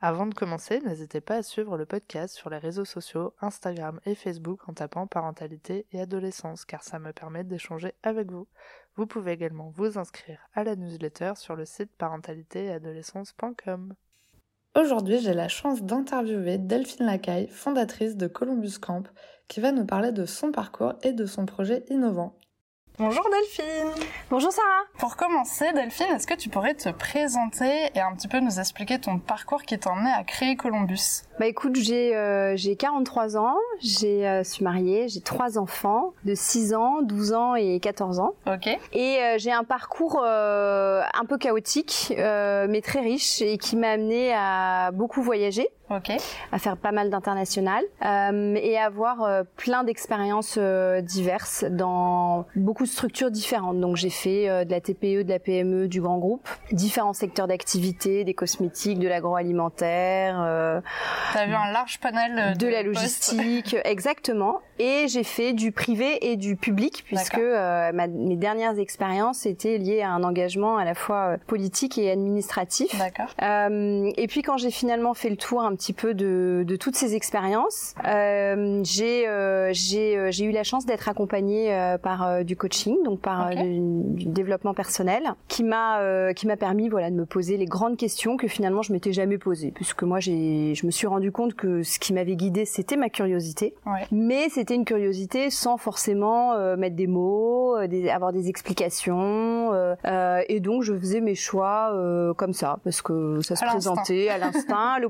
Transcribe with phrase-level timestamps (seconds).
[0.00, 4.14] Avant de commencer, n'hésitez pas à suivre le podcast sur les réseaux sociaux, Instagram et
[4.14, 8.46] Facebook en tapant parentalité et adolescence car ça me permet d'échanger avec vous.
[8.96, 13.94] Vous pouvez également vous inscrire à la newsletter sur le site parentalité-adolescence.com.
[14.78, 19.04] Aujourd'hui, j'ai la chance d'interviewer Delphine Lacaille, fondatrice de Columbus Camp,
[19.48, 22.36] qui va nous parler de son parcours et de son projet innovant.
[22.98, 23.92] Bonjour Delphine
[24.30, 28.40] Bonjour Sarah Pour commencer, Delphine, est-ce que tu pourrais te présenter et un petit peu
[28.40, 31.24] nous expliquer ton parcours qui t'a emmené à créer Columbus?
[31.38, 36.72] Bah écoute, j'ai euh, 43 ans, j'ai euh, suis mariée, j'ai trois enfants de 6
[36.72, 38.34] ans, 12 ans et 14 ans.
[38.46, 38.66] Ok.
[38.94, 43.76] Et euh, j'ai un parcours euh, un peu chaotique, euh, mais très riche et qui
[43.76, 45.68] m'a amené à beaucoup voyager.
[45.90, 46.10] Ok.
[46.52, 52.44] à faire pas mal d'international euh, et à avoir euh, plein d'expériences euh, diverses dans
[52.56, 53.80] beaucoup de structures différentes.
[53.80, 57.46] Donc j'ai fait euh, de la TPE, de la PME, du grand groupe, différents secteurs
[57.46, 60.80] d'activité, des cosmétiques, de l'agroalimentaire, euh,
[61.32, 64.60] T'as vu un large panel euh, de la logistique, exactement.
[64.78, 69.78] Et j'ai fait du privé et du public puisque euh, ma- mes dernières expériences étaient
[69.78, 72.96] liées à un engagement à la fois politique et administratif.
[72.98, 73.26] D'accord.
[73.42, 76.96] Euh, et puis quand j'ai finalement fait le tour un petit peu de, de toutes
[76.96, 82.56] ces expériences, euh, j'ai euh, j'ai euh, j'ai eu la chance d'être accompagnée par du
[82.56, 83.78] coaching, donc par du,
[84.14, 88.36] du développement personnel, qui m'a qui m'a permis voilà de me poser les grandes questions
[88.36, 91.82] que finalement je m'étais jamais posées, puisque moi j'ai je me suis rendu compte que
[91.82, 94.06] ce qui m'avait guidée c'était ma curiosité, Ouais.
[94.10, 99.72] mais c'était une curiosité sans forcément mettre des mots, des- avoir des explications,
[100.48, 101.92] et donc je faisais mes choix
[102.36, 105.00] comme ça parce que ça se À présentait à l'instinct, à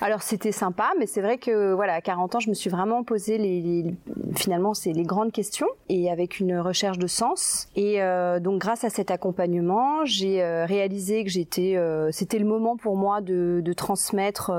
[0.00, 3.02] Alors c'était sympa, mais c'est vrai que voilà, à 40 ans, je me suis vraiment
[3.04, 3.94] posé les, les-
[4.36, 7.68] finalement c'est les grandes questions et avec une recherche de sens.
[7.76, 12.44] Et euh, donc grâce à cet accompagnement, j'ai euh, réalisé que j'étais, euh, c'était le
[12.46, 14.50] moment pour moi de, de transmettre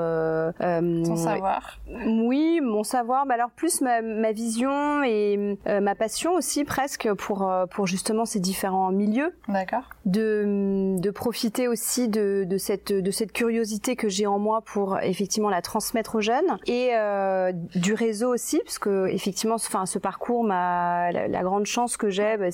[0.59, 1.79] Ton savoir.
[2.07, 7.49] oui, mon savoir, bah alors plus ma, ma vision et ma passion aussi presque pour
[7.71, 9.83] pour justement ces différents milieux, D'accord.
[10.05, 14.97] de de profiter aussi de de cette de cette curiosité que j'ai en moi pour
[15.11, 19.99] effectivement la transmettre aux jeunes et euh, du réseau aussi parce que effectivement enfin ce
[19.99, 22.47] parcours m'a la, la grande chance que j'ai bah,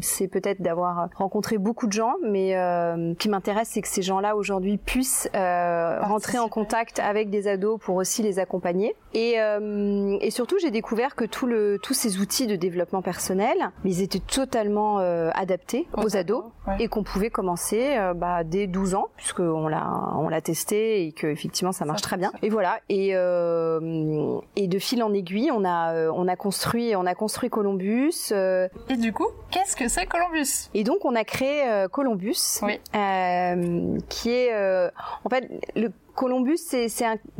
[0.00, 4.02] c'est peut-être d'avoir rencontré beaucoup de gens mais euh, ce qui m'intéresse c'est que ces
[4.02, 9.40] gens-là aujourd'hui puissent euh, rentrer en contact avec des ados pour aussi les accompagner et
[9.40, 14.02] euh, et surtout j'ai découvert que tout le tous ces outils de développement personnel ils
[14.02, 16.74] étaient totalement euh, adaptés aux, ados Ouais.
[16.80, 19.86] et qu'on pouvait commencer euh, bah, dès 12 ans puisqu'on l'a
[20.16, 22.32] on l'a testé et que effectivement ça marche très bien.
[22.42, 22.80] et voilà.
[22.88, 27.14] Et euh, et de fil en aiguille on a euh, on a construit on a
[27.14, 30.68] construit Columbus euh, Et du coup, qu'est-ce que c'est Columbus?
[30.74, 32.80] Et donc on a créé Columbus Oui.
[32.94, 34.88] euh, qui est euh,
[35.24, 36.88] en fait le Columbus, c'est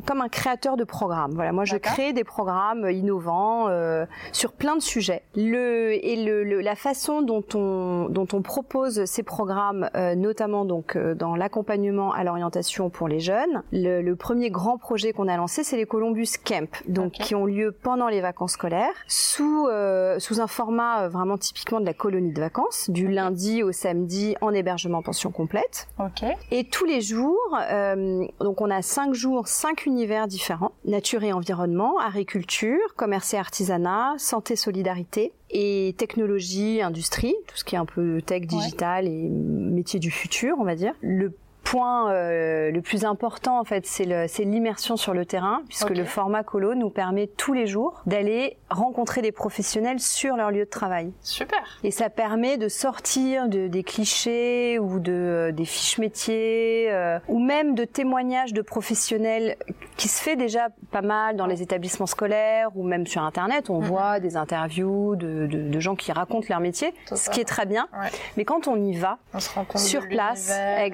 [0.06, 1.32] comme un créateur de programmes.
[1.34, 5.22] Voilà, moi je crée des programmes innovants euh, sur plein de sujets.
[5.34, 10.64] Le et le, le- la façon dont on dont on propose ces programmes, euh, notamment
[10.64, 13.62] donc euh, dans l'accompagnement à l'orientation pour les jeunes.
[13.72, 17.46] Le, le premier grand projet qu'on a lancé, c'est les Columbus Camp, donc qui ont
[17.46, 21.94] lieu pendant les vacances scolaires, sous euh, sous un format euh, vraiment typiquement de la
[21.94, 25.88] colonie de vacances, du lundi au samedi en hébergement pension complète.
[25.98, 26.24] Ok.
[26.50, 27.38] Et tous les jours,
[27.70, 33.38] euh, donc on a cinq jours, cinq univers différents nature et environnement, agriculture, commerce et
[33.38, 39.28] artisanat, santé, solidarité et technologie, industrie, tout ce qui est un peu tech, digital et
[39.28, 40.94] métier du futur, on va dire.
[41.00, 41.32] Le
[41.66, 44.04] point euh, le plus important en fait c'est
[44.44, 49.20] l'immersion sur le terrain puisque le format colo nous permet tous les jours d'aller rencontrer
[49.20, 51.58] des professionnels sur leur lieu de travail Super.
[51.82, 57.18] et ça permet de sortir de, des clichés ou de, euh, des fiches métiers euh,
[57.28, 59.56] ou même de témoignages de professionnels
[59.96, 63.70] qui se fait déjà pas mal dans les établissements scolaires ou même sur Internet.
[63.70, 63.86] On Mhm.
[63.88, 67.66] voit des interviews de, de, de gens qui racontent leur métier, ce qui est très
[67.66, 67.88] bien.
[67.92, 68.08] Ouais.
[68.36, 70.84] Mais quand on y va, On se rend compte Sur place, l'univers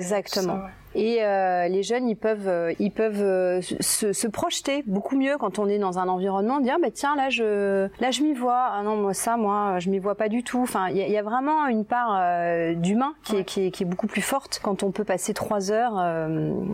[0.95, 1.67] et ouais.
[1.67, 5.79] Et les jeunes, ils peuvent, ils peuvent se, se, projeter beaucoup mieux quand on est
[5.79, 8.71] dans un environnement, dire bah tiens là je, là je m'y vois.
[8.73, 10.61] Ah non moi ça moi je m'y vois pas du tout.
[10.63, 12.21] Enfin il y, y, a vraiment une part
[12.77, 15.71] d'humain qui, est, qui, est, qui est beaucoup plus forte quand on peut passer trois
[15.71, 16.03] heures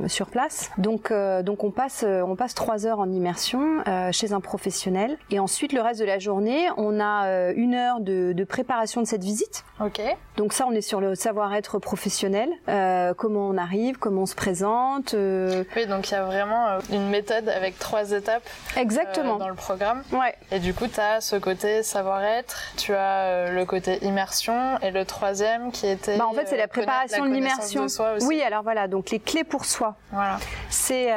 [0.07, 0.71] sur place.
[0.79, 1.13] Donc
[1.43, 3.83] donc on passe on passe trois heures en immersion
[4.13, 8.33] chez un professionnel et ensuite le reste de la journée on a une heure de,
[8.33, 9.65] de préparation de cette visite.
[9.81, 10.01] Ok.
[10.37, 14.35] Donc ça, on est sur le savoir-être professionnel, euh, comment on arrive, comment on se
[14.35, 15.15] présente.
[15.15, 15.65] Euh.
[15.77, 18.49] Oui, donc il y a vraiment euh, une méthode avec trois étapes.
[18.77, 19.37] Exactement.
[19.37, 20.03] dans le programme.
[20.13, 20.35] Ouais.
[20.53, 25.05] Et du coup, tu as ce côté savoir-être, tu as le côté immersion et le
[25.05, 26.17] troisième qui était.
[26.17, 27.87] Bah, en fait, c'est la préparation de l'immersion.
[28.23, 29.97] Oui, alors voilà, donc les clés pour soi.
[30.13, 30.39] Voilà.
[30.71, 31.09] C'est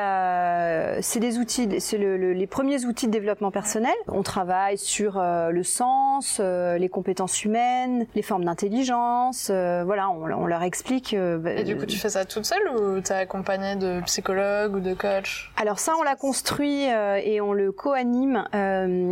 [1.01, 3.93] c'est des outils, c'est le, les premiers outils de développement personnel.
[4.07, 9.51] On travaille sur le sens, les compétences humaines, les formes d'intelligence.
[9.51, 11.13] Euh, voilà, on, leur explique.
[11.13, 14.75] Euh, bah, et du coup, tu fais ça toute seule ou t'es accompagnée de psychologues
[14.75, 18.45] ou de coachs Alors ça, on l'a construit euh, et on le co-anime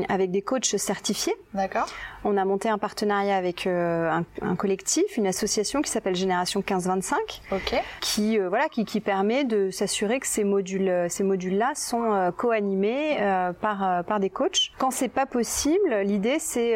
[0.09, 1.35] avec des coachs certifiés.
[1.53, 1.87] D'accord.
[2.23, 4.25] On a monté un partenariat avec un,
[4.57, 7.81] collectif, une association qui s'appelle Génération 1525, Ok.
[8.01, 13.17] qui voilà, qui, qui permet de s'assurer que ces modules, ces modules-là sont co-animés
[13.61, 14.71] par par des coachs.
[14.77, 16.75] Quand c'est pas possible, l'idée c'est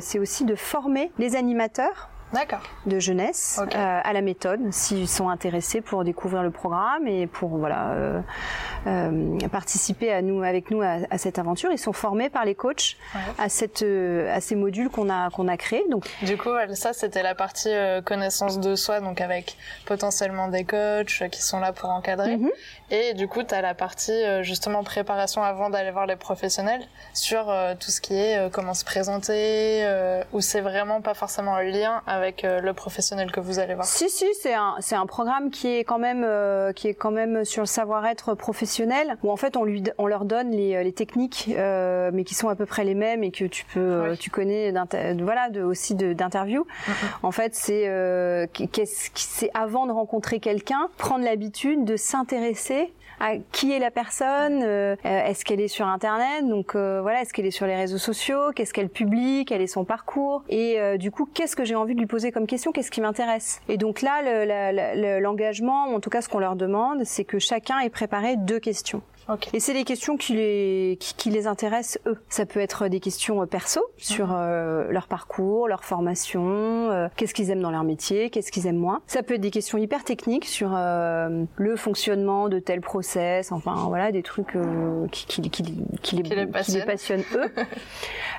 [0.00, 2.10] c'est aussi de former les animateurs
[2.86, 7.50] de jeunesse euh, à la méthode s'ils sont intéressés pour découvrir le programme et pour
[7.56, 8.20] voilà euh,
[8.86, 11.70] euh, participer à nous avec nous à, cette aventure.
[11.72, 12.96] Ils sont formés par les coachs
[13.38, 15.84] à cette à ces modules qu'on a qu'on a créés.
[15.90, 17.72] Donc du coup ça c'était la partie
[18.04, 22.36] connaissance de soi donc avec potentiellement des coachs qui sont là pour encadrer.
[22.36, 22.50] Mhm.
[22.90, 26.82] Et du coup tu as la partie justement préparation avant d'aller voir les professionnels
[27.12, 29.84] sur tout ce qui est comment se présenter
[30.32, 33.86] où c'est vraiment pas forcément un lien avec euh, le professionnel que vous allez voir.
[33.86, 37.10] Si si, c'est un c'est un programme qui est quand même euh, qui est quand
[37.10, 40.92] même sur le savoir-être professionnel où en fait on lui on leur donne les, les
[40.92, 44.30] techniques euh, mais qui sont à peu près les mêmes et que tu peux tu
[44.30, 44.72] connais
[45.18, 46.66] voilà de, aussi d'interview.
[47.22, 52.83] En fait, c'est qu'est-ce c'est avant de rencontrer quelqu'un, prendre l'habitude de s'intéresser
[53.24, 57.32] à qui est la personne, euh, est-ce qu'elle est sur internet, donc euh, voilà, est-ce
[57.32, 60.98] qu'elle est sur les réseaux sociaux, qu'est-ce qu'elle publie, quel est son parcours, et euh,
[60.98, 63.62] du coup qu'est-ce que j'ai envie de lui poser comme question, qu'est-ce qui m'intéresse.
[63.70, 64.20] Et donc là,
[65.20, 68.60] l'engagement, ou en tout cas ce qu'on leur demande, c'est que chacun ait préparé deux
[68.60, 69.00] questions.
[69.52, 72.18] Et c'est des questions qui les, qui, les intéressent eux.
[72.28, 74.36] Ça peut être des questions euh, perso sur mhm.
[74.36, 76.42] euh, leur parcours, leur formation,
[76.90, 79.00] euh, qu'est-ce qu'ils aiment dans leur métier, qu'est-ce qu'ils aiment moins.
[79.06, 84.12] Ça peut être des questions hyper techniques sur le fonctionnement de tel process, enfin voilà
[84.12, 84.56] des trucs
[85.10, 85.62] qui, qui, qui,
[86.02, 87.50] qui, les, passionnent eux.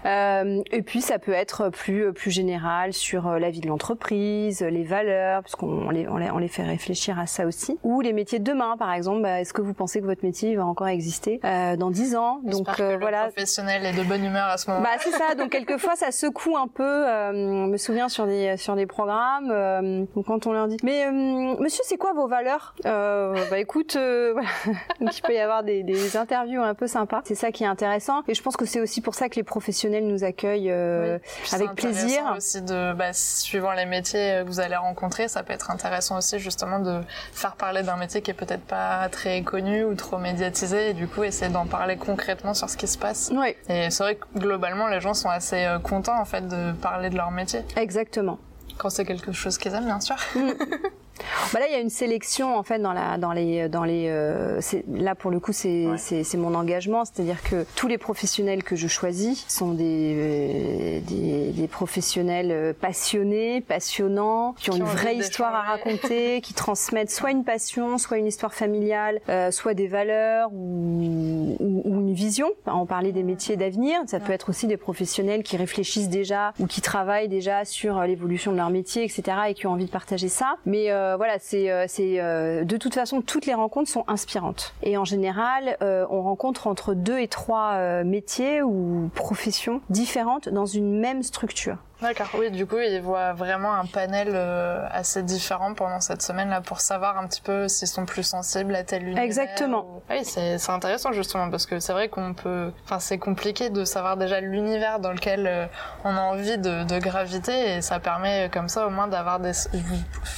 [0.71, 5.41] et puis ça peut être plus plus général sur la vie de l'entreprise, les valeurs,
[5.41, 7.77] parce qu'on les, on les, on les fait réfléchir à ça aussi.
[7.83, 9.21] Ou les métiers de demain, par exemple.
[9.21, 12.41] Bah, est-ce que vous pensez que votre métier va encore exister euh, dans dix ans.
[12.43, 13.27] Donc que voilà.
[13.27, 14.83] Le professionnel est de bonne humeur à ce moment.
[14.83, 15.33] Bah c'est ça.
[15.35, 16.83] Donc quelquefois ça secoue un peu.
[16.83, 21.09] Euh, je me souviens sur des sur des programmes euh, quand on leur dit mais
[21.11, 22.75] monsieur c'est quoi vos valeurs?
[22.83, 23.93] Bah écoute
[24.33, 24.49] voilà.
[24.99, 27.21] donc il peut y avoir des, des interviews un peu sympas.
[27.23, 28.23] C'est ça qui est intéressant.
[28.27, 32.33] Et je pense que c'est aussi pour ça que les professionnels nous accueillent avec plaisir.
[32.35, 36.37] Aussi de bah, suivant les métiers que vous allez rencontrer, ça peut être intéressant aussi
[36.39, 36.99] justement de
[37.31, 41.07] faire parler d'un métier qui est peut-être pas très connu ou trop médiatisé et du
[41.07, 43.31] coup essayer d'en parler concrètement sur ce qui se passe.
[43.33, 43.55] Oui.
[43.69, 47.09] Et c'est vrai que globalement les gens sont assez euh, contents en fait de parler
[47.09, 47.61] de leur métier.
[47.75, 48.39] Exactement.
[48.77, 50.15] Quand c'est quelque chose qu'ils aiment bien sûr.
[50.35, 50.51] Mm.
[51.53, 54.07] Bah là, il y a une sélection en fait dans la dans les dans les
[54.09, 54.59] euh,
[54.93, 58.87] là pour le coup c'est c'est mon engagement, c'est-à-dire que tous les professionnels que je
[58.87, 65.53] choisis sont des euh, des, des, professionnels euh, passionnés, passionnants, qui ont une vraie histoire
[65.53, 70.49] à raconter, qui transmettent soit une passion, soit une histoire familiale, euh, soit des valeurs
[70.53, 72.49] ou, ou, ou, une vision.
[72.65, 76.67] On parlait des métiers d'avenir, ça peut être aussi des professionnels qui réfléchissent déjà ou
[76.67, 79.23] qui travaillent déjà sur l'évolution de leur métier, etc.
[79.49, 80.57] et qui ont envie de partager ça.
[80.65, 84.73] Mais euh, voilà, c'est euh, euh, de toute façon toutes les rencontres sont inspirantes.
[84.83, 90.99] Et en général, on rencontre entre deux et trois métiers ou professions différentes dans une
[90.99, 91.77] même structure.
[92.05, 96.61] D'accord, oui, du coup, ils voient vraiment un panel euh, assez différent pendant cette semaine-là
[96.61, 99.23] pour savoir un petit peu s'ils sont plus sensibles à tel univers.
[99.23, 100.03] Exactement.
[100.11, 102.71] Oui, c'est intéressant justement parce que c'est vrai qu'on peut.
[102.83, 105.65] Enfin, c'est compliqué de savoir déjà l'univers dans lequel euh,
[106.03, 109.53] on a envie de, de, graviter et ça permet comme ça au moins d'avoir des.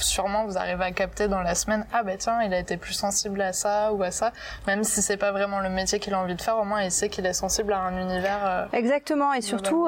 [0.00, 2.94] Sûrement, vous arrivez à capter dans la semaine ah ben tiens, il a été plus
[2.94, 4.32] sensible à ça ou à ça,
[4.66, 6.90] même si c'est pas vraiment le métier qu'il a envie de faire, au moins il
[6.90, 8.40] sait qu'il est sensible à un univers.
[8.46, 9.86] Euh, Exactement, et surtout,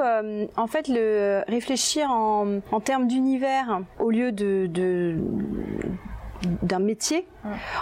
[0.57, 5.17] en fait, le réfléchir en, termes d'univers au lieu de
[6.63, 7.29] d'un métier,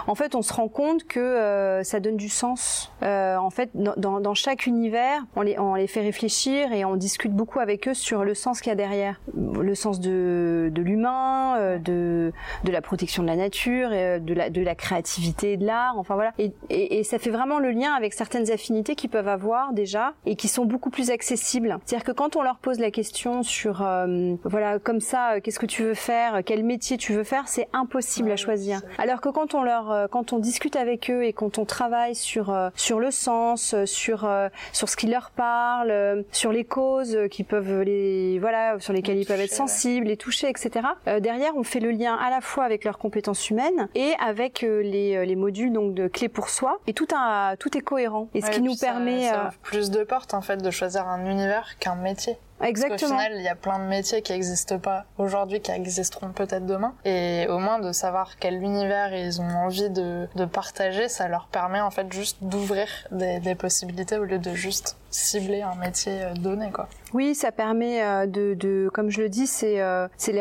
[0.06, 2.92] en fait, on se rend compte que euh, ça donne du sens.
[3.02, 6.96] Euh, en fait, dans, dans, chaque univers, on les, on les fait réfléchir et on
[6.96, 10.82] discute beaucoup avec eux sur le sens qu'il y a derrière, le sens de, de
[10.82, 12.32] l'humain, euh, de,
[12.64, 15.98] de la protection de la nature, de la, de la créativité de l'art.
[15.98, 19.28] Enfin voilà, et, et, et, ça fait vraiment le lien avec certaines affinités qu'ils peuvent
[19.28, 21.78] avoir déjà et qui sont beaucoup plus accessibles.
[21.84, 25.66] C'est-à-dire que quand on leur pose la question sur, euh, voilà, comme ça, qu'est-ce que
[25.66, 28.80] tu veux faire, quel métier tu veux faire, c'est impossible à choisir.
[28.98, 32.54] Alors que quand on leur, quand on discute avec eux et quand on travaille sur
[32.74, 34.28] sur le sens, sur
[34.72, 39.26] sur ce qui leur parle, sur les causes qui peuvent les, voilà, sur lesquelles ils
[39.26, 40.86] peuvent être sensibles, les toucher, etc.
[41.20, 45.24] derrière, on fait le lien à la fois avec leurs compétences humaines et avec les,
[45.24, 46.80] les modules donc de clés pour soi.
[46.86, 48.28] Et tout un, tout est cohérent.
[48.34, 51.78] Et ce qui nous permet ça plus de portes en fait de choisir un univers
[51.78, 52.38] qu'un métier.
[52.62, 52.98] Exactement.
[52.98, 56.30] Parce qu'au final, il y a plein de métiers qui n'existent pas aujourd'hui, qui existeront
[56.30, 56.94] peut-être demain.
[57.04, 61.46] Et au moins de savoir quel univers ils ont envie de, de partager, ça leur
[61.46, 66.22] permet en fait juste d'ouvrir des, des possibilités au lieu de juste cibler un métier
[66.22, 66.88] euh, donné quoi.
[67.14, 70.34] Oui, ça permet euh, de, de comme je le dis, c'est euh, c'est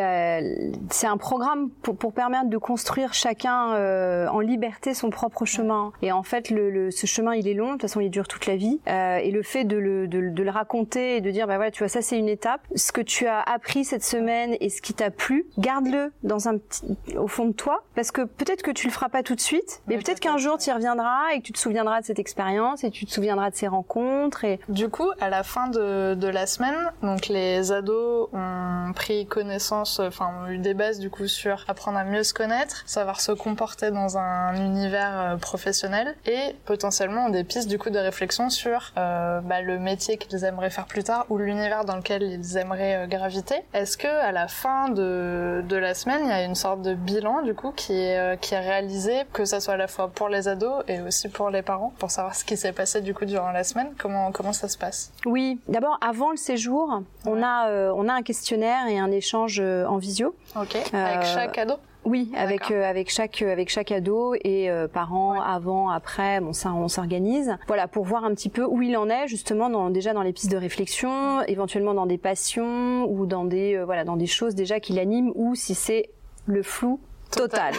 [0.90, 5.92] c'est un programme pour, pour permettre de construire chacun en liberté son propre chemin.
[6.02, 8.28] Et en fait, le, le, ce chemin il est long, de toute façon il dure
[8.28, 8.80] toute la vie.
[8.88, 11.80] et le fait de le, de, de, le raconter et de dire bah voilà tu
[11.80, 12.62] vois ça c'est une étape.
[12.76, 16.58] Ce que tu as appris cette semaine et ce qui t'a plu, garde-le dans un
[16.58, 19.42] petit, au fond de toi, parce que peut-être que tu le feras pas tout de
[19.42, 22.20] suite, mais peut-être qu'un jour tu y reviendras et que tu te souviendras de cette
[22.20, 24.44] expérience et tu te souviendras de ces rencontres.
[24.44, 29.26] Et du coup, à la fin de, de la semaine, donc les ados ont pris
[29.26, 33.22] connaissance, enfin ont eu des bases du coup sur apprendre à mieux se connaître, savoir
[33.22, 38.50] se comporter dans un univers euh, professionnel et potentiellement des pistes du coup de réflexion
[38.50, 42.58] sur euh, bah, le métier qu'ils aimeraient faire plus tard ou l'univers dans lequel ils
[42.58, 43.64] aimeraient euh, graviter.
[43.74, 46.94] Est-ce que à la fin de, de la semaine, il y a une sorte de
[46.94, 50.30] bilan du coup qui est, qui est réalisé, que ça soit à la fois pour
[50.30, 53.26] les ados et aussi pour les parents, pour savoir ce qui s'est passé du coup
[53.26, 53.90] durant la semaine?
[53.98, 55.12] Comment comment ça se passe?
[55.26, 59.60] Oui, d'abord avant le séjour, on a euh, on a un questionnaire et un échange
[59.60, 60.36] en visio.
[60.56, 60.76] Ok.
[60.94, 61.76] Avec chaque ado?
[62.06, 65.46] Oui, avec euh, avec chaque avec chaque ado et euh, parents ouais.
[65.46, 67.58] avant, après, bon ça on s'organise.
[67.68, 70.32] Voilà pour voir un petit peu où il en est justement dans, déjà dans les
[70.32, 74.56] pistes de réflexion, éventuellement dans des passions ou dans des euh, voilà dans des choses
[74.56, 76.10] déjà qui l'animent ou si c'est
[76.46, 77.74] le flou total,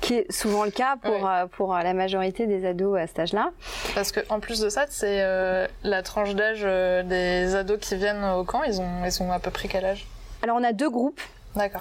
[0.00, 1.46] qui est souvent le cas pour ouais.
[1.52, 3.50] pour la majorité des ados à cet âge-là.
[3.94, 6.62] Parce que en plus de ça, c'est euh, la tranche d'âge
[7.06, 8.62] des ados qui viennent au camp.
[8.62, 10.06] Ils ont ils ont à peu près quel âge?
[10.42, 11.20] Alors on a deux groupes.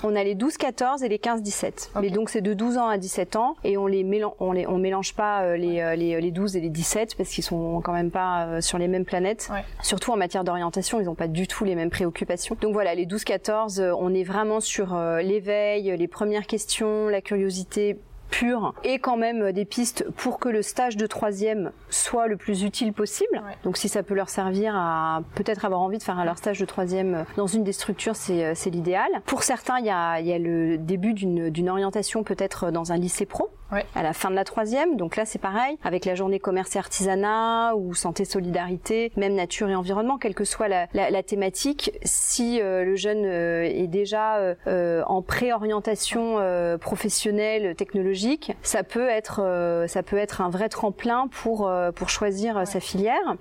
[0.03, 1.65] On a les 12-14 et les 15-17.
[1.65, 1.83] Okay.
[2.01, 4.67] Mais donc c'est de 12 ans à 17 ans et on les mélange, on les,
[4.67, 7.81] on mélange pas euh, les, euh, les, les 12 et les 17 parce qu'ils sont
[7.81, 9.49] quand même pas euh, sur les mêmes planètes.
[9.51, 9.63] Ouais.
[9.81, 12.57] Surtout en matière d'orientation, ils n'ont pas du tout les mêmes préoccupations.
[12.61, 17.97] Donc voilà, les 12-14, on est vraiment sur l'éveil, les premières questions, la curiosité
[18.31, 22.63] pure et quand même des pistes pour que le stage de troisième soit le plus
[22.63, 23.33] utile possible.
[23.33, 23.57] Ouais.
[23.63, 26.65] Donc si ça peut leur servir à peut-être avoir envie de faire leur stage de
[26.65, 29.09] troisième dans une des structures, c'est l'idéal.
[29.25, 33.25] Pour certains, il y a, y a le début d'une orientation peut-être dans un lycée
[33.25, 33.51] pro.
[33.71, 33.85] Ouais.
[33.95, 34.97] à la fin de la troisième.
[34.97, 39.69] Donc là, c'est pareil, avec la journée commerce et artisanat ou santé solidarité, même nature
[39.69, 41.91] et environnement, quelle que soit la, la, la thématique.
[42.03, 44.37] Si euh, le jeune euh, est déjà
[44.67, 50.69] euh, en préorientation euh, professionnelle, technologique, ça peut être euh, ça peut être un vrai
[50.69, 52.65] tremplin pour euh, pour choisir ouais.
[52.65, 53.35] sa filière.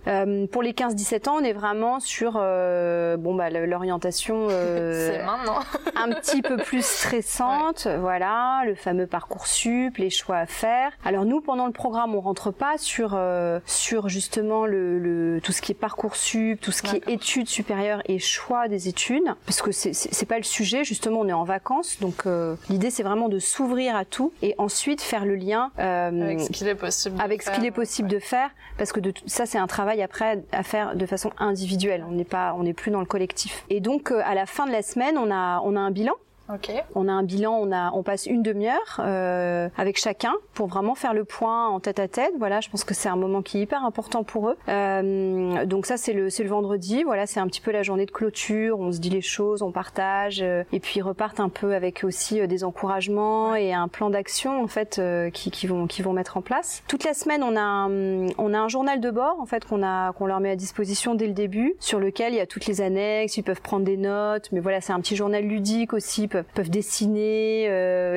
[0.52, 4.48] pour les 15-17 ans, on est vraiment sur bon bah l'orientation
[5.96, 7.96] un petit peu plus stressante, ouais.
[7.98, 10.92] voilà, le fameux parcours sup, les choix à faire.
[11.04, 15.52] Alors nous, pendant le programme, on rentre pas sur euh, sur justement le, le, tout
[15.52, 19.62] ce qui est parcoursup, tout ce qui est études supérieures et choix des études, parce
[19.62, 20.84] que c'est c'est pas le sujet.
[20.84, 24.54] Justement, on est en vacances, donc euh, l'idée c'est vraiment de s'ouvrir à tout et
[24.58, 28.08] ensuite faire le lien euh, avec ce qu'il est possible avec ce qu'il est possible
[28.08, 28.14] ouais.
[28.14, 32.04] de faire, parce que de ça c'est un travail après à faire de façon individuelle.
[32.08, 33.64] On n'est pas on n'est plus dans le collectif.
[33.70, 36.14] Et donc euh, à la fin de la semaine, on a on a un bilan
[36.52, 36.80] Okay.
[36.94, 40.94] On a un bilan, on a, on passe une demi-heure euh, avec chacun pour vraiment
[40.94, 42.32] faire le point en tête à tête.
[42.38, 44.56] Voilà, je pense que c'est un moment qui est hyper important pour eux.
[44.68, 47.04] Euh, donc ça, c'est le, le vendredi.
[47.04, 48.80] Voilà, c'est un petit peu la journée de clôture.
[48.80, 52.02] On se dit les choses, on partage, euh, et puis ils repartent un peu avec
[52.02, 56.02] aussi euh, des encouragements et un plan d'action en fait euh, qui, qui vont, qui
[56.02, 56.82] vont mettre en place.
[56.88, 59.84] Toute la semaine, on a, un, on a un journal de bord en fait qu'on
[59.84, 62.66] a, qu'on leur met à disposition dès le début, sur lequel il y a toutes
[62.66, 63.36] les annexes.
[63.36, 66.70] Ils peuvent prendre des notes, mais voilà, c'est un petit journal ludique aussi peuvent, peuvent
[66.70, 67.64] dessiner,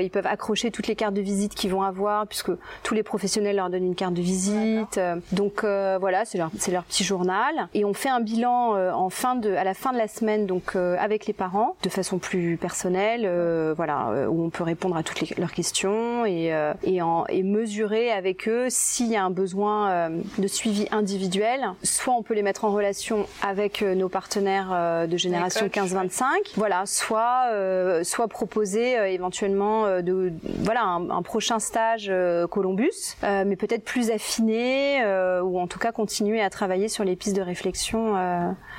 [0.02, 2.52] ils peuvent accrocher toutes les cartes de visite qu'ils vont avoir, puisque
[2.84, 5.00] tous les professionnels leur donnent une carte de visite.
[5.32, 7.68] Donc voilà, c'est leur, petit journal.
[7.74, 10.76] Et on fait un bilan en fin de, à la fin de la semaine, donc
[10.76, 13.30] avec les parents, de façon plus personnelle,
[13.76, 16.54] voilà, où on peut répondre à toutes leurs questions et,
[16.84, 21.62] et, en, et mesurer avec eux s'il y a un besoin de suivi individuel.
[21.84, 26.24] Soit on peut les mettre en relation avec nos partenaires de génération 15-25,
[26.56, 27.50] voilà, soit
[28.04, 32.12] soit proposer éventuellement de voilà un, prochain stage
[32.50, 35.04] Columbus, mais peut-être plus affiné
[35.42, 38.16] ou en tout cas continuer à travailler sur les pistes de réflexion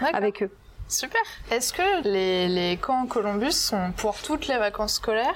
[0.00, 0.50] avec eux.
[0.88, 1.20] Super.
[1.50, 5.34] Est-ce que les, les camps Columbus sont pour toutes les vacances scolaires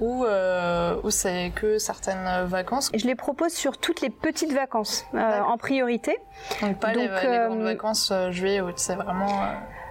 [0.00, 2.90] ou, euh, ou c'est que certaines vacances?
[2.94, 6.18] Je les propose sur toutes les petites vacances euh, en priorité.
[6.60, 9.46] Donc pas les, grandes vacances juillet, août, c'est vraiment...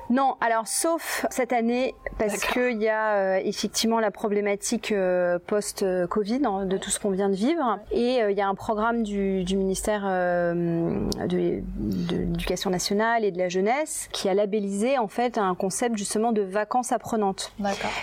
[0.10, 6.42] Non, alors sauf cette année parce qu'il y a euh, effectivement la problématique euh, post-Covid
[6.46, 9.04] hein, de tout ce qu'on vient de vivre et euh, il y a un programme
[9.04, 11.62] du, du ministère de,
[12.10, 16.42] l'éducation nationale et de la jeunesse qui a labellisé en fait un concept justement de
[16.42, 17.52] vacances apprenantes.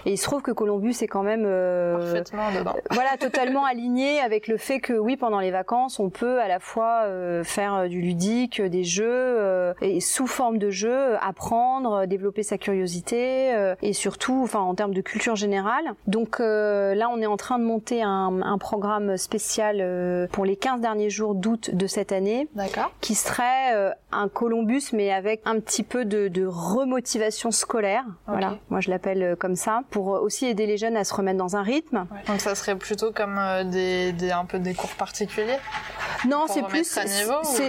[0.07, 2.77] Et il se trouve que Columbus est quand même dedans.
[2.91, 6.61] voilà totalement aligné avec le fait que oui pendant les vacances on peut à la
[6.61, 7.07] fois
[7.45, 13.55] faire du ludique, des jeux et sous forme de jeux apprendre euh, développer sa curiosité
[13.55, 15.95] euh, et surtout, enfin, en termes de culture générale.
[16.07, 20.57] Donc euh, là, on est en train de monter un, un programme spécial pour les
[20.57, 22.47] 15 derniers jours d'août de cette année,
[23.01, 28.05] qui serait un Columbus, mais avec un petit peu de, de remotivation scolaire.
[28.27, 31.57] Voilà, moi je l'appelle comme ça, pour aussi aider les jeunes à se remettre dans
[31.57, 32.07] un rythme.
[32.27, 35.59] Donc ça serait plutôt comme des, des, un peu des cours particuliers?
[36.29, 36.99] Non, c'est plus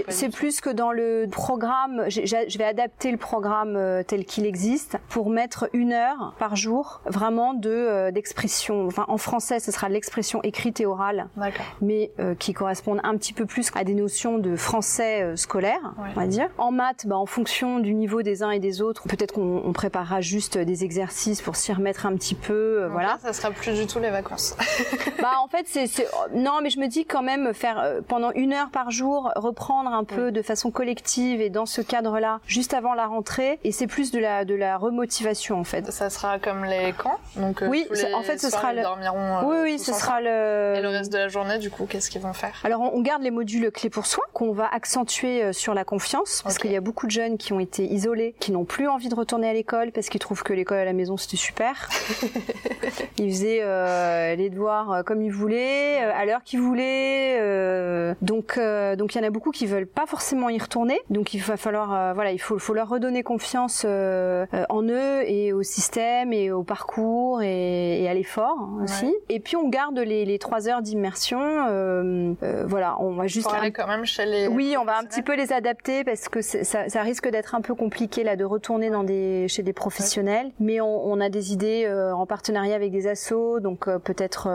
[0.09, 2.05] c'est plus que dans le programme.
[2.09, 7.53] Je vais adapter le programme tel qu'il existe pour mettre une heure par jour vraiment
[7.53, 8.85] de euh, d'expression.
[8.87, 11.27] Enfin, en français, ce sera l'expression écrite et orale,
[11.81, 15.93] mais euh, qui correspondent un petit peu plus à des notions de français euh, scolaire,
[15.97, 16.49] on va dire.
[16.57, 20.21] En maths, bah, en fonction du niveau des uns et des autres, peut-être qu'on préparera
[20.21, 23.17] juste des exercices pour s'y remettre un petit peu, voilà.
[23.21, 24.55] ça sera plus du tout les vacances.
[25.21, 28.69] bah en fait, c'est non, mais je me dis quand même faire pendant une heure
[28.69, 33.07] par jour, reprendre un peu de façon collective et dans ce cadre-là, juste avant la
[33.07, 35.91] rentrée, et c'est plus de la, de la remotivation en fait.
[35.91, 38.81] Ça sera comme les camps donc, euh, Oui, en fait ce sera le...
[38.81, 40.75] dormiront, oui, oui, ce sera le...
[40.77, 42.61] Et le reste de la journée du coup, qu'est-ce qu'ils vont faire?
[42.63, 46.41] Alors on garde les modules clés pour soi qu'on va accentuer euh, sur la confiance
[46.43, 49.09] parce qu'il y a beaucoup de jeunes qui ont été isolés, qui n'ont plus envie
[49.09, 51.89] de retourner à l'école parce qu'ils trouvent que l'école à la maison c'était super.
[53.17, 58.15] ils faisaient euh, les devoirs comme ils voulaient, à l'heure qu'ils voulaient.
[58.21, 58.59] donc
[58.97, 60.99] donc il y en a beaucoup qui veulent pas forcément y retourner.
[61.09, 65.53] Donc il va falloir voilà, il faut, faut leur redonner confiance euh, en eux et
[65.53, 69.13] au système et au parcours et, à l'effort aussi.
[69.29, 71.39] Et puis on garde les, trois heures d'immersion.
[71.41, 73.47] Euh, euh, voilà, on va juste.
[73.47, 74.47] On quand même chez les.
[74.47, 77.75] Oui, on va un petit peu les adapter parce que ça, risque d'être un peu
[77.75, 80.51] compliqué là de retourner dans des chez des professionnels.
[80.59, 84.49] Mais on, a des idées en partenariat avec des assos, donc peut-être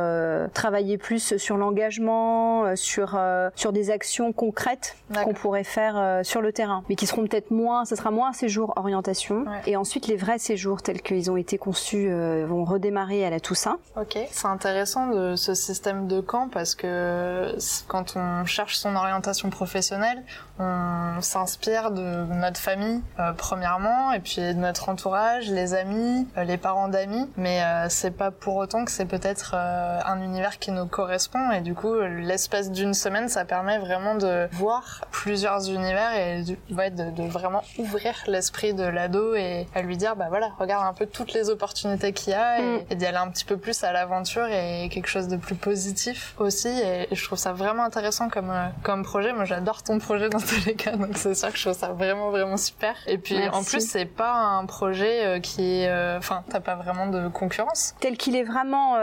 [0.53, 3.19] travailler plus sur l'engagement, sur
[3.55, 7.85] sur des actions concrètes qu'on pourrait faire sur le terrain, mais qui seront peut-être moins.
[7.85, 11.59] Ce sera moins un séjour orientation et ensuite, les vrais séjours tels qu'ils ont été
[11.59, 13.79] conçus euh, vont redémarrer à la Toussaint.
[13.97, 17.55] Ok, c'est intéressant de ce système de camp parce que
[17.89, 20.23] quand on cherche son orientation professionnelle,
[20.59, 26.45] on s'inspire de notre famille euh, premièrement et puis de notre entourage, les amis, euh,
[26.45, 27.29] les parents d'amis.
[27.37, 31.75] Mais c'est pas pour autant que c'est peut-être un univers qui nous correspond et du
[31.75, 37.63] coup, l'espace d'une semaine, ça permet vraiment de voir plusieurs univers et de, de, vraiment
[37.79, 41.51] ouvrir l'esprit de l'ado et à lui dire bah voilà regarde un peu toutes les
[41.51, 42.95] opportunités qu'il y a et, mm.
[42.95, 46.69] d'y aller un petit peu plus à l'aventure et quelque chose de plus positif aussi.
[46.69, 49.33] Et, je trouve ça vraiment intéressant comme euh, comme projet.
[49.33, 51.89] Moi j'adore ton projet dans tous les cas donc c'est sûr que je trouve ça
[51.89, 52.95] vraiment vraiment super.
[53.07, 56.77] Et puis en plus c'est pas un projet euh, qui est euh, enfin t'as pas
[56.77, 57.95] vraiment de concurrence.
[58.01, 58.97] Tel qu'il est vraiment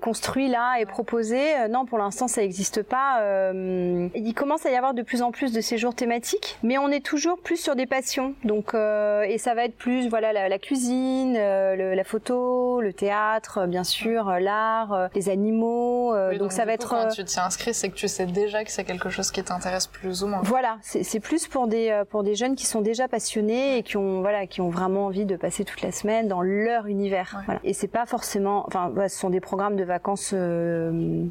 [0.00, 3.20] construit là et proposé non pour l'instant ça n'existe pas
[3.52, 7.04] il commence à y avoir de plus en plus de séjours thématiques mais on est
[7.04, 8.34] toujours plus sur des passions.
[8.44, 13.66] Donc et ça va être plus voilà la, cuisine, euh, la photo, le théâtre, euh,
[13.66, 16.14] bien sûr, euh, l'art, les animaux.
[16.38, 16.88] donc, ça va être.
[16.88, 19.86] Quand tu t'y inscris, c'est que tu sais déjà que c'est quelque chose qui t'intéresse
[19.86, 20.40] plus ou moins.
[20.42, 24.20] Voilà, c'est plus pour des pour des jeunes qui sont déjà passionnés et qui ont
[24.20, 27.42] voilà qui ont vraiment envie de passer toute la semaine dans leur univers.
[27.46, 27.60] Voilà.
[27.64, 30.34] Et c'est pas forcément, enfin, ce sont des programmes de vacances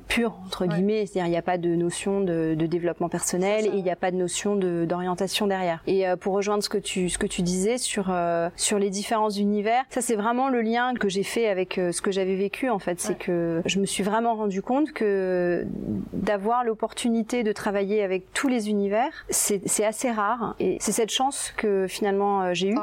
[0.07, 3.83] purs entre guillemets, c'est-à-dire il n'y a pas de notion de développement personnel et il
[3.83, 5.81] n'y a pas de notion de, d'orientation derrière.
[5.87, 8.89] Et euh, pour rejoindre ce que tu ce que tu disais sur euh, sur les
[8.89, 12.69] différents univers, ça c'est vraiment le lien que j'ai fait avec ce que j'avais vécu
[12.69, 15.65] en fait, c'est que je me suis vraiment rendu compte que
[16.13, 20.55] d'avoir l'opportunité de travailler avec tous les univers, c'est assez rare.
[20.59, 22.75] Et c'est cette chance que finalement j'ai eu,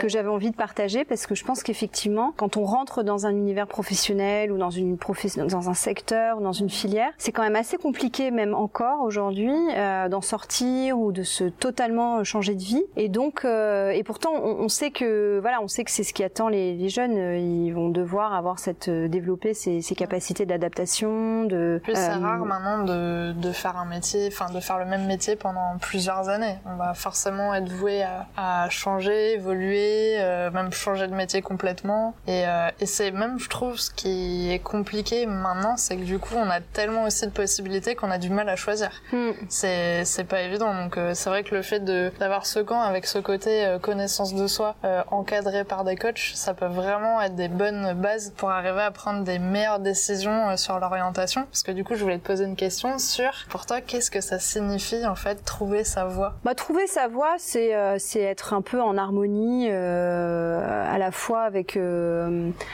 [0.00, 3.30] que j'avais envie de partager parce que je pense qu'effectivement quand on rentre dans un
[3.30, 4.96] univers professionnel ou dans une
[5.36, 9.52] dans un secteur ou dans une filière, c'est quand même assez compliqué même encore aujourd'hui
[9.76, 12.84] euh, d'en sortir ou de se totalement changer de vie.
[12.96, 16.24] Et donc, euh, et pourtant, on, sait que voilà, on sait que c'est ce qui
[16.24, 17.16] attend les, les, jeunes.
[17.16, 21.44] Ils vont devoir avoir cette euh, développer ces, ces capacités d'adaptation.
[21.44, 21.80] De.
[21.82, 25.36] Plus c'est rare maintenant de, de faire un métier, enfin de faire le même métier
[25.36, 26.56] pendant plusieurs années.
[26.66, 30.18] On va forcément être voué à, à changer, évoluer,
[30.52, 32.14] même changer de métier complètement.
[32.26, 32.44] Et,
[32.80, 36.50] et c'est même, je trouve, ce qui est compliqué maintenant, c'est que du coup, on
[36.50, 38.90] a tellement aussi de possibilités qu'on a du mal à choisir.
[39.12, 39.30] Hmm.
[39.48, 40.74] C'est c'est pas évident.
[40.74, 43.78] Donc euh, c'est vrai que le fait de d'avoir ce camp avec ce côté euh,
[43.78, 48.32] connaissance de soi euh, encadré par des coachs, ça peut vraiment être des bonnes bases
[48.36, 51.44] pour arriver à prendre des meilleures décisions sur l'orientation.
[51.44, 54.20] Parce que du coup, je voulais te poser une question sur pour toi, qu'est-ce que
[54.20, 56.34] ça signifie en fait trouver sa voie?
[56.44, 61.78] Bah trouver sa voie, c'est c'est être un peu en harmonie à la fois avec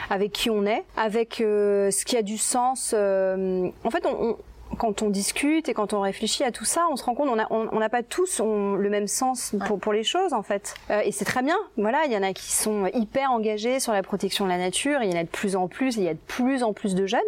[0.09, 2.93] avec qui on est, avec ce qui a du sens.
[2.93, 4.37] en fait, on,
[4.77, 7.35] quand on discute et quand on réfléchit à tout ça, on se rend compte on
[7.35, 10.75] n'a on, pas tous le même sens pour, pour les choses en fait.
[10.91, 11.55] Euh, et c'est très bien.
[11.77, 15.01] Voilà, il y en a qui sont hyper engagés sur la protection de la nature.
[15.01, 15.97] Il y en a de plus en plus.
[15.97, 17.19] Il y a de plus en plus de jeunes.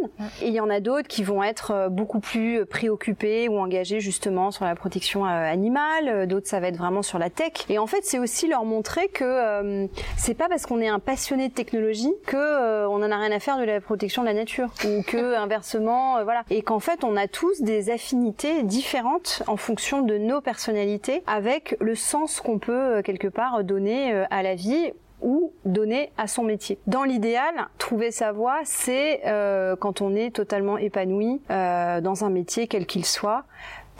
[0.41, 3.99] Et il y en a d'autres qui vont être euh, beaucoup plus préoccupés ou engagés
[3.99, 6.27] justement sur la protection euh, animale.
[6.27, 7.53] D'autres ça va être vraiment sur la tech.
[7.69, 11.49] Et en fait, c'est aussi leur montrer que c'est pas parce qu'on est un passionné
[11.49, 14.69] de technologie que on en a rien à faire de la protection de la nature
[14.85, 16.43] ou que inversement, voilà.
[16.49, 21.75] Et qu'en fait, on a tous des affinités différentes en fonction de nos personnalités, avec
[21.79, 24.91] le sens qu'on peut euh, quelque part donner euh, à la vie
[25.21, 26.79] ou donner à son métier.
[26.87, 32.65] Dans l'idéal, trouver sa voie, c'est euh, quand on est totalement épanoui dans un métier
[32.65, 33.43] quel qu'il soit,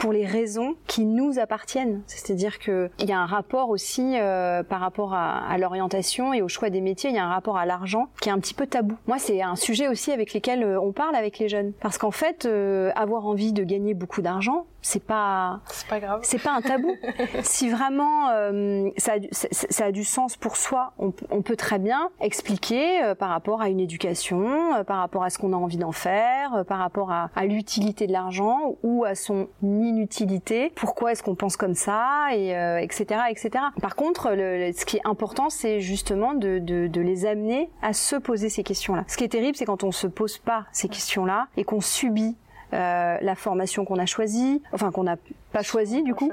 [0.02, 2.02] pour les raisons qui nous appartiennent.
[2.08, 6.48] C'est-à-dire qu'il y a un rapport aussi euh, par rapport à, à l'orientation et au
[6.48, 8.66] choix des métiers, il y a un rapport à l'argent qui est un petit peu
[8.66, 8.96] tabou.
[9.06, 11.72] Moi, c'est un sujet aussi avec lequel euh, on parle avec les jeunes.
[11.80, 16.20] Parce qu'en fait, euh, avoir envie de gagner beaucoup d'argent, c'est pas c'est pas grave.
[16.22, 16.94] c'est pas un tabou.
[17.42, 21.78] Si vraiment euh, ça, a, ça, a du sens pour soi on, on peut très
[21.78, 25.56] bien expliquer euh, par rapport à une éducation euh, par rapport à ce qu'on a
[25.56, 30.72] envie d'en faire par rapport à, à l'utilité de l'argent ou à son inutilité.
[30.74, 32.50] Pourquoi est-ce qu'on pense comme ça et
[32.82, 37.26] etc etc par contre le, ce qui est important c'est justement de, de, de les
[37.26, 40.06] amener à se poser ces questions là ce qui est terrible c'est quand on se
[40.06, 42.36] pose pas ces questions là et qu'on subit
[42.72, 45.16] euh, la formation qu'on a choisie, enfin qu'on n'a
[45.52, 46.30] pas choisie du coup,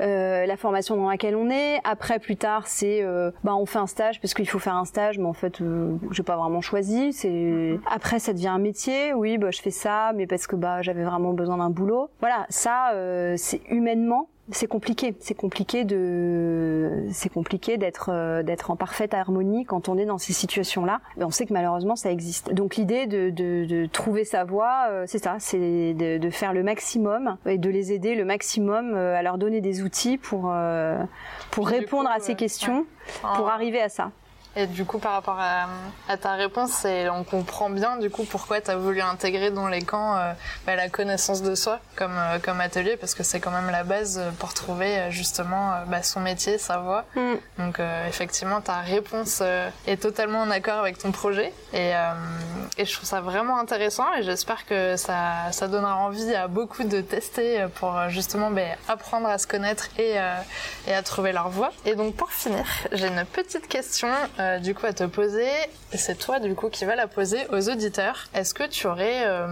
[0.00, 1.80] euh, la formation dans laquelle on est.
[1.84, 4.84] Après, plus tard, c'est euh, bah on fait un stage parce qu'il faut faire un
[4.84, 7.12] stage, mais en fait, euh, j'ai pas vraiment choisi.
[7.12, 7.80] C'est mm-hmm.
[7.90, 9.12] après, ça devient un métier.
[9.12, 12.10] Oui, bah je fais ça, mais parce que bah j'avais vraiment besoin d'un boulot.
[12.20, 15.14] Voilà, ça, euh, c'est humainement c'est compliqué.
[15.20, 20.18] C'est compliqué de, c'est compliqué d'être euh, d'être en parfaite harmonie quand on est dans
[20.18, 21.00] ces situations-là.
[21.18, 22.52] on sait que malheureusement ça existe.
[22.52, 26.52] Donc l'idée de, de, de, trouver sa voie, euh, c'est ça, c'est de, de, faire
[26.52, 30.52] le maximum et de les aider le maximum euh, à leur donner des outils pour
[31.50, 32.84] pour répondre à ces questions,
[33.36, 34.10] pour arriver à ça.
[34.54, 35.66] Et du coup, par rapport à,
[36.08, 39.82] à ta réponse, on comprend bien du coup pourquoi tu as voulu intégrer dans les
[39.82, 40.32] camps euh,
[40.66, 43.84] bah, la connaissance de soi comme, euh, comme atelier, parce que c'est quand même la
[43.84, 47.04] base pour trouver euh, justement bah, son métier, sa voie.
[47.16, 47.34] Mm.
[47.58, 49.42] Donc effectivement, ta réponse
[49.86, 51.52] est totalement en accord avec ton projet.
[51.72, 51.92] Et,
[52.78, 56.84] et je trouve ça vraiment intéressant et j'espère que ça, ça donnera envie à beaucoup
[56.84, 60.16] de tester pour justement bah, apprendre à se connaître et,
[60.86, 61.72] et à trouver leur voie.
[61.84, 64.08] Et donc pour finir, j'ai une petite question
[64.42, 65.48] euh, du coup à te poser.
[65.92, 68.26] C'est toi du coup qui va la poser aux auditeurs.
[68.34, 69.46] Est-ce que tu aurais euh,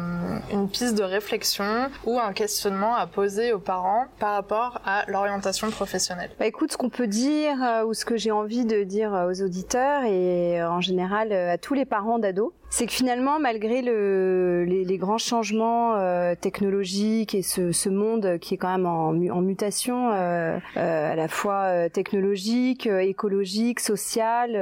[0.53, 5.71] une piste de réflexion ou un questionnement à poser aux parents par rapport à l'orientation
[5.71, 6.31] professionnelle?
[6.39, 9.43] Bah écoute, ce qu'on peut dire euh, ou ce que j'ai envie de dire aux
[9.43, 14.97] auditeurs et en général à tous les parents d'ados, c'est que finalement, malgré le, les,
[14.97, 21.13] grands changements euh, technologiques et ce, monde qui est quand même en, mutation, euh, euh,
[21.13, 24.53] à la fois technologique, écologique, social,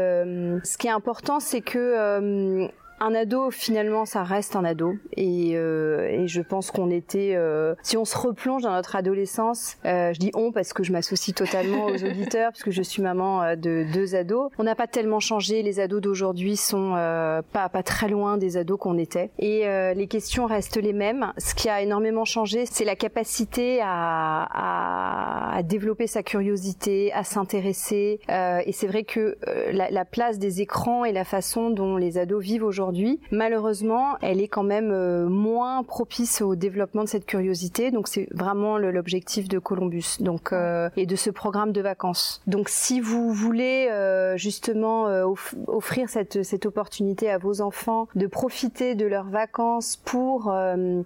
[0.65, 4.97] ce qui est important, c'est que Un ado, finalement, ça reste un ado.
[5.17, 7.35] Et, euh, et je pense qu'on était...
[7.37, 10.93] Euh, si on se replonge dans notre adolescence, euh, je dis on parce que je
[10.93, 14.51] m'associe totalement aux auditeurs, puisque je suis maman euh, de deux ados.
[14.59, 15.63] On n'a pas tellement changé.
[15.63, 19.31] Les ados d'aujourd'hui sont euh, pas, pas très loin des ados qu'on était.
[19.39, 21.33] Et les questions restent les mêmes.
[21.39, 27.25] Ce qui a énormément changé, c'est la capacité à, à, à, développer sa curiosité, à
[27.25, 28.21] s'intéresser.
[28.29, 29.37] et c'est vrai que
[29.73, 32.88] la, la place des écrans et la façon dont les ados vivent aujourd'hui,
[33.31, 37.91] malheureusement, elle est quand même euh, moins propice au développement de cette curiosité.
[37.91, 42.43] Donc c'est vraiment l'objectif de Columbus donc euh, et de ce programme de vacances.
[42.47, 45.07] Donc si vous voulez euh, justement
[45.67, 50.53] offrir cette, opportunité à vos enfants de profiter de leurs vacances pour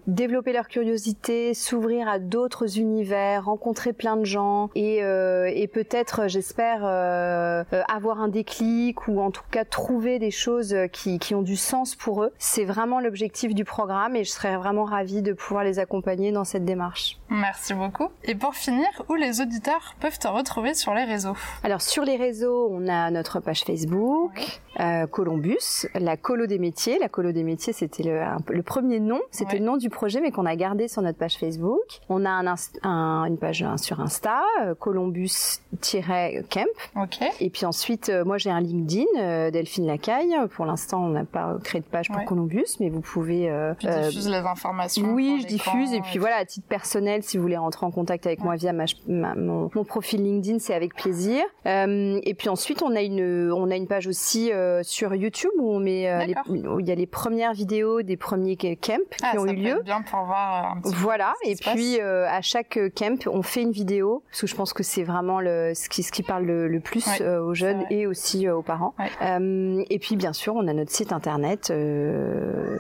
[0.07, 6.85] développer leur curiosité, s'ouvrir à d'autres univers, rencontrer plein de gens et, et peut-être, j'espère,
[6.85, 11.71] avoir un déclic ou en tout cas trouver des choses qui, qui ont du sens
[11.98, 12.32] pour eux.
[12.38, 16.44] C'est vraiment l'objectif du programme et je serais vraiment ravie de pouvoir les accompagner dans
[16.44, 17.18] cette démarche.
[17.30, 18.08] Merci beaucoup.
[18.24, 22.16] Et pour finir, où les auditeurs peuvent te retrouver sur les réseaux Alors sur les
[22.16, 26.98] réseaux, on a notre page Facebook, euh, Columbus, la colo des métiers.
[26.98, 30.30] La colo des métiers, c'était le, le, premier nom, c'était le nom du projet, mais
[30.30, 32.00] qu'on a gardé sur notre page Facebook.
[32.08, 36.66] On a un, un, une page sur Insta, euh, Columbus-camp.
[36.96, 37.28] Okay.
[37.40, 40.37] Et puis ensuite, euh, moi j'ai un LinkedIn, Delphine Lacaille.
[40.54, 43.51] Pour l'instant, on n'a pas créé de page pour Columbus, mais vous pouvez.
[43.51, 45.12] Euh, tu diffuses les informations.
[45.12, 45.92] Oui, je diffuse.
[45.92, 48.72] Et puis voilà, à titre personnel, si vous voulez rentrer en contact avec moi via
[48.72, 51.42] ma, mon, mon, profil LinkedIn, c'est avec plaisir.
[51.64, 54.51] et puis ensuite, on a une, on a une page aussi
[54.83, 58.57] sur YouTube où on met les, où il y a les premières vidéos des premiers
[58.57, 59.81] camps ah, qui ont eu lieu.
[59.85, 61.35] Bien pour voir un petit voilà.
[61.42, 64.83] Peu et puis à chaque camp, on fait une vidéo parce que je pense que
[64.83, 68.07] c'est vraiment le ce qui ce qui parle le, le plus ouais, aux jeunes et
[68.07, 68.94] aussi aux parents.
[68.98, 69.11] Ouais.
[69.22, 72.79] Euh, et puis bien sûr, on a notre site internet euh,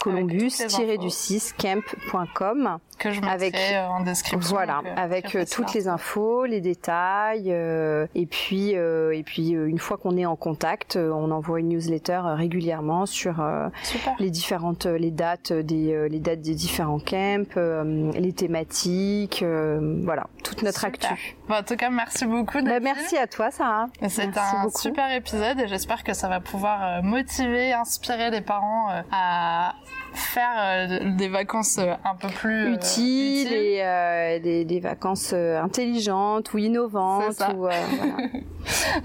[0.00, 3.56] columbus-du6camp.com que je avec
[3.88, 4.54] en description.
[4.54, 9.50] Voilà, donc, avec euh, toutes les infos, les détails euh, et puis euh, et puis
[9.50, 13.44] une fois qu'on est en contact, on envoie une newsletter régulièrement sur
[14.18, 17.44] les différentes les dates des les dates des différents camps,
[18.14, 19.44] les thématiques,
[20.04, 21.12] voilà, toute notre super.
[21.12, 21.36] actu.
[21.48, 22.62] Bon, en tout cas, merci beaucoup.
[22.62, 23.86] Bah, merci à toi, Sarah.
[24.08, 24.80] C'est un beaucoup.
[24.80, 29.74] super épisode et j'espère que ça va pouvoir motiver, inspirer les parents à
[30.14, 33.52] faire des vacances un peu plus utiles utile.
[33.52, 37.40] et euh, des, des, vacances intelligentes ou innovantes.
[37.54, 38.16] Ou, euh, voilà.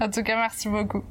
[0.00, 1.02] en tout cas, merci beaucoup.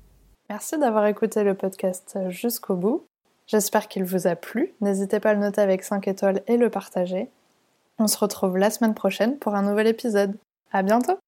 [0.50, 3.06] Merci d'avoir écouté le podcast jusqu'au bout.
[3.48, 4.74] J'espère qu'il vous a plu.
[4.82, 7.30] N'hésitez pas à le noter avec 5 étoiles et le partager.
[8.00, 10.36] On se retrouve la semaine prochaine pour un nouvel épisode.
[10.72, 11.20] À bientôt!